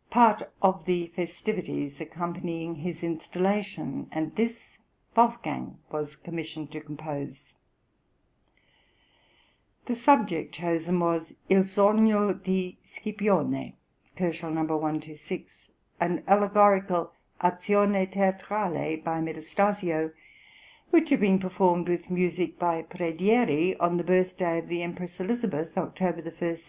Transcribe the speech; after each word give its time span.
}(139) 0.14 0.14
part 0.48 0.52
of 0.62 0.86
the 0.86 1.08
festivities 1.08 2.00
accompanying 2.00 2.76
his 2.76 3.04
installation, 3.04 4.08
and 4.10 4.34
this 4.34 4.78
Wolfgang 5.14 5.76
was 5.92 6.16
commissioned 6.16 6.70
to 6.72 6.80
compose. 6.80 7.52
The 9.84 9.94
subject 9.94 10.54
chosen 10.54 11.00
was 11.00 11.34
"Il 11.50 11.64
Sogno 11.64 12.32
di 12.32 12.78
Scipione" 12.82 13.74
(126 14.18 15.38
K.), 15.66 15.72
an 16.02 16.24
allegorical 16.26 17.12
azione 17.42 18.10
teatrale, 18.10 19.04
by 19.04 19.20
Metastasio, 19.20 20.12
which 20.88 21.10
had 21.10 21.20
been 21.20 21.38
performed 21.38 21.90
with 21.90 22.10
music 22.10 22.58
by 22.58 22.80
Predieri 22.84 23.76
on 23.78 23.98
the 23.98 24.04
birthday 24.04 24.58
of 24.60 24.68
the 24.68 24.82
Empress 24.82 25.20
Elizabeth, 25.20 25.76
October 25.76 26.22
1, 26.22 26.24
1735. 26.24 26.68